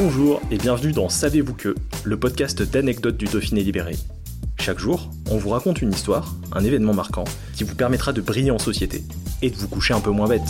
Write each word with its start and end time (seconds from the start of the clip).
Bonjour 0.00 0.40
et 0.52 0.58
bienvenue 0.58 0.92
dans 0.92 1.08
Savez-vous 1.08 1.54
que, 1.54 1.74
le 2.04 2.16
podcast 2.16 2.62
d'anecdotes 2.62 3.16
du 3.16 3.24
Dauphiné 3.24 3.64
libéré. 3.64 3.96
Chaque 4.60 4.78
jour, 4.78 5.10
on 5.28 5.38
vous 5.38 5.48
raconte 5.48 5.82
une 5.82 5.90
histoire, 5.90 6.36
un 6.52 6.62
événement 6.62 6.94
marquant, 6.94 7.24
qui 7.56 7.64
vous 7.64 7.74
permettra 7.74 8.12
de 8.12 8.20
briller 8.20 8.52
en 8.52 8.60
société 8.60 9.02
et 9.42 9.50
de 9.50 9.56
vous 9.56 9.66
coucher 9.66 9.94
un 9.94 10.00
peu 10.00 10.12
moins 10.12 10.28
bête. 10.28 10.48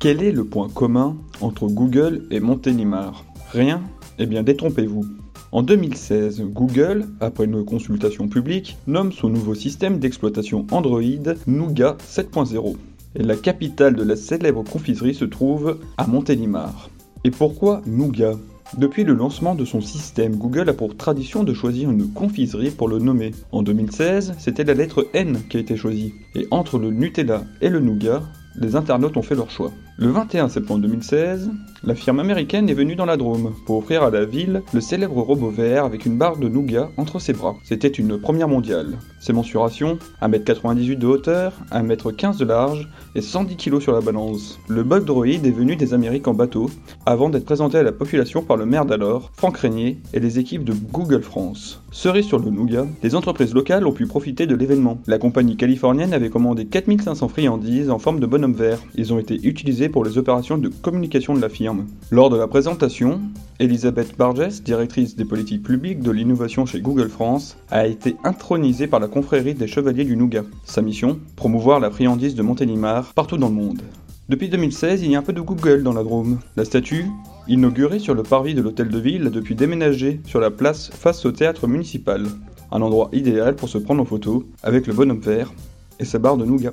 Quel 0.00 0.24
est 0.24 0.32
le 0.32 0.44
point 0.44 0.68
commun 0.68 1.18
entre 1.40 1.68
Google 1.68 2.26
et 2.32 2.40
Montélimar? 2.40 3.24
Rien? 3.52 3.80
Eh 4.18 4.26
bien 4.26 4.42
détrompez-vous. 4.42 5.04
En 5.52 5.62
2016, 5.62 6.42
Google, 6.46 7.06
après 7.20 7.44
une 7.44 7.64
consultation 7.64 8.26
publique, 8.26 8.76
nomme 8.88 9.12
son 9.12 9.28
nouveau 9.28 9.54
système 9.54 10.00
d'exploitation 10.00 10.66
Android 10.72 11.00
Nougat 11.46 11.96
7.0. 12.10 12.74
La 13.16 13.36
capitale 13.36 13.94
de 13.94 14.02
la 14.02 14.16
célèbre 14.16 14.64
confiserie 14.64 15.14
se 15.14 15.24
trouve 15.24 15.78
à 15.98 16.08
Montélimar. 16.08 16.90
Et 17.22 17.30
pourquoi 17.30 17.80
Nougat? 17.86 18.34
Depuis 18.76 19.04
le 19.04 19.14
lancement 19.14 19.54
de 19.54 19.64
son 19.64 19.80
système, 19.80 20.34
Google 20.34 20.68
a 20.68 20.72
pour 20.72 20.96
tradition 20.96 21.44
de 21.44 21.54
choisir 21.54 21.92
une 21.92 22.12
confiserie 22.12 22.72
pour 22.72 22.88
le 22.88 22.98
nommer. 22.98 23.30
En 23.52 23.62
2016, 23.62 24.34
c'était 24.38 24.64
la 24.64 24.74
lettre 24.74 25.06
N 25.12 25.38
qui 25.48 25.58
a 25.58 25.60
été 25.60 25.76
choisie. 25.76 26.14
Et 26.34 26.48
entre 26.50 26.76
le 26.76 26.90
Nutella 26.90 27.44
et 27.60 27.68
le 27.68 27.78
Nougat, 27.78 28.20
les 28.56 28.74
internautes 28.74 29.16
ont 29.16 29.22
fait 29.22 29.36
leur 29.36 29.50
choix. 29.50 29.70
Le 29.96 30.08
21 30.08 30.48
septembre 30.48 30.80
2016, 30.80 31.52
la 31.84 31.94
firme 31.94 32.18
américaine 32.18 32.68
est 32.68 32.74
venue 32.74 32.96
dans 32.96 33.04
la 33.04 33.16
Drôme 33.16 33.54
pour 33.64 33.78
offrir 33.78 34.02
à 34.02 34.10
la 34.10 34.24
ville 34.24 34.64
le 34.72 34.80
célèbre 34.80 35.20
robot 35.20 35.50
vert 35.50 35.84
avec 35.84 36.04
une 36.04 36.18
barre 36.18 36.36
de 36.36 36.48
nougat 36.48 36.90
entre 36.96 37.20
ses 37.20 37.32
bras. 37.32 37.54
C'était 37.62 37.86
une 37.86 38.18
première 38.18 38.48
mondiale. 38.48 38.98
Ses 39.20 39.32
mensurations 39.32 39.98
1m98 40.20 40.98
de 40.98 41.06
hauteur, 41.06 41.52
1m15 41.70 42.38
de 42.38 42.44
large 42.44 42.88
et 43.14 43.20
110 43.20 43.56
kg 43.56 43.80
sur 43.80 43.92
la 43.92 44.00
balance. 44.00 44.58
Le 44.66 44.82
bug 44.82 45.04
droid 45.04 45.28
est 45.28 45.50
venu 45.50 45.76
des 45.76 45.94
Amériques 45.94 46.26
en 46.26 46.34
bateau 46.34 46.70
avant 47.06 47.30
d'être 47.30 47.44
présenté 47.44 47.78
à 47.78 47.84
la 47.84 47.92
population 47.92 48.42
par 48.42 48.56
le 48.56 48.66
maire 48.66 48.86
d'alors, 48.86 49.30
Franck 49.36 49.58
Régnier, 49.58 49.98
et 50.12 50.18
les 50.18 50.40
équipes 50.40 50.64
de 50.64 50.72
Google 50.72 51.22
France. 51.22 51.80
Cerise 51.92 52.26
sur 52.26 52.40
le 52.40 52.50
nougat, 52.50 52.86
les 53.04 53.14
entreprises 53.14 53.54
locales 53.54 53.86
ont 53.86 53.92
pu 53.92 54.06
profiter 54.06 54.48
de 54.48 54.56
l'événement. 54.56 54.98
La 55.06 55.18
compagnie 55.18 55.56
californienne 55.56 56.12
avait 56.12 56.30
commandé 56.30 56.66
4500 56.66 57.28
friandises 57.28 57.90
en 57.90 58.00
forme 58.00 58.18
de 58.18 58.26
bonhomme 58.26 58.54
vert. 58.54 58.80
Ils 58.96 59.12
ont 59.12 59.20
été 59.20 59.38
utilisés 59.46 59.83
pour 59.88 60.04
les 60.04 60.18
opérations 60.18 60.58
de 60.58 60.68
communication 60.68 61.34
de 61.34 61.40
la 61.40 61.48
firme. 61.48 61.86
Lors 62.10 62.30
de 62.30 62.36
la 62.36 62.46
présentation, 62.46 63.20
Elisabeth 63.60 64.16
Barges, 64.16 64.62
directrice 64.62 65.16
des 65.16 65.24
politiques 65.24 65.62
publiques 65.62 66.00
de 66.00 66.10
l'innovation 66.10 66.66
chez 66.66 66.80
Google 66.80 67.08
France, 67.08 67.56
a 67.70 67.86
été 67.86 68.16
intronisée 68.24 68.86
par 68.86 69.00
la 69.00 69.08
confrérie 69.08 69.54
des 69.54 69.66
Chevaliers 69.66 70.04
du 70.04 70.16
Nougat. 70.16 70.44
Sa 70.64 70.82
mission 70.82 71.18
Promouvoir 71.36 71.80
la 71.80 71.90
friandise 71.90 72.34
de 72.34 72.42
Montélimar 72.42 73.12
partout 73.14 73.36
dans 73.36 73.48
le 73.48 73.54
monde. 73.54 73.82
Depuis 74.28 74.48
2016, 74.48 75.02
il 75.02 75.10
y 75.10 75.16
a 75.16 75.18
un 75.18 75.22
peu 75.22 75.34
de 75.34 75.40
Google 75.40 75.82
dans 75.82 75.92
la 75.92 76.02
Drôme. 76.02 76.38
La 76.56 76.64
statue, 76.64 77.06
inaugurée 77.46 77.98
sur 77.98 78.14
le 78.14 78.22
parvis 78.22 78.54
de 78.54 78.62
l'hôtel 78.62 78.88
de 78.88 78.98
ville, 78.98 79.26
a 79.26 79.30
depuis 79.30 79.54
déménagé 79.54 80.20
sur 80.24 80.40
la 80.40 80.50
place 80.50 80.88
face 80.88 81.26
au 81.26 81.32
théâtre 81.32 81.66
municipal. 81.66 82.26
Un 82.72 82.80
endroit 82.80 83.10
idéal 83.12 83.54
pour 83.54 83.68
se 83.68 83.78
prendre 83.78 84.02
en 84.02 84.06
photo 84.06 84.44
avec 84.62 84.86
le 84.86 84.94
bonhomme 84.94 85.20
vert 85.20 85.52
et 86.00 86.04
sa 86.04 86.18
barre 86.18 86.38
de 86.38 86.44
nougat. 86.44 86.72